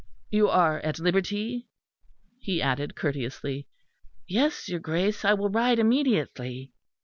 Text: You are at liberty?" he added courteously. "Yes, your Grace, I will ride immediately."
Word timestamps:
You 0.31 0.49
are 0.49 0.79
at 0.79 0.97
liberty?" 0.97 1.67
he 2.39 2.59
added 2.59 2.95
courteously. 2.95 3.67
"Yes, 4.27 4.67
your 4.67 4.79
Grace, 4.79 5.23
I 5.23 5.35
will 5.35 5.49
ride 5.51 5.77
immediately." 5.77 6.71